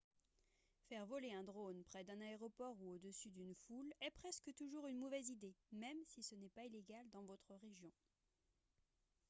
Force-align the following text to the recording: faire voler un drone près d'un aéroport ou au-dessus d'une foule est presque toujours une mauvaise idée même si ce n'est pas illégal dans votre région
faire 0.89 1.05
voler 1.05 1.31
un 1.31 1.43
drone 1.43 1.83
près 1.83 2.03
d'un 2.03 2.19
aéroport 2.21 2.75
ou 2.81 2.93
au-dessus 2.95 3.29
d'une 3.29 3.53
foule 3.67 3.93
est 4.01 4.09
presque 4.09 4.51
toujours 4.55 4.87
une 4.87 4.97
mauvaise 4.97 5.29
idée 5.29 5.53
même 5.73 5.99
si 6.07 6.23
ce 6.23 6.33
n'est 6.33 6.49
pas 6.49 6.65
illégal 6.65 7.07
dans 7.11 7.21
votre 7.21 7.53
région 7.61 7.91